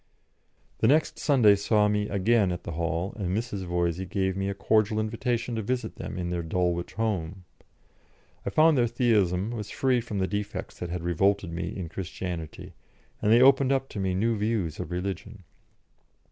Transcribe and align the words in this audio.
The 0.79 0.87
next 0.87 1.19
Sunday 1.19 1.53
saw 1.55 1.87
me 1.87 2.09
again 2.09 2.51
at 2.51 2.63
the 2.63 2.71
Hall, 2.71 3.13
and 3.17 3.37
Mrs. 3.37 3.65
Voysey 3.67 4.07
gave 4.09 4.35
me 4.35 4.49
a 4.49 4.55
cordial 4.55 4.99
invitation 4.99 5.53
to 5.53 5.61
visit 5.61 5.97
them 5.97 6.17
in 6.17 6.31
their 6.31 6.41
Dulwich 6.41 6.93
home. 6.93 7.45
I 8.43 8.49
found 8.49 8.79
their 8.79 8.87
Theism 8.87 9.51
was 9.51 9.69
free 9.69 10.01
from 10.01 10.17
the 10.17 10.25
defects 10.25 10.79
that 10.79 10.89
had 10.89 11.03
revolted 11.03 11.51
me 11.51 11.67
in 11.77 11.87
Christianity, 11.87 12.73
and 13.21 13.31
they 13.31 13.43
opened 13.43 13.71
up 13.71 13.89
to 13.89 13.99
me 13.99 14.15
new 14.15 14.35
views 14.35 14.79
of 14.79 14.89
religion. 14.89 15.43